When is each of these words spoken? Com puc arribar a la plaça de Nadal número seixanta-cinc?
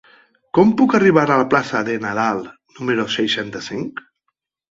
Com 0.57 0.69
puc 0.79 0.95
arribar 0.99 1.25
a 1.25 1.35
la 1.41 1.45
plaça 1.51 1.81
de 1.89 1.97
Nadal 2.07 2.41
número 2.79 3.05
seixanta-cinc? 3.17 4.05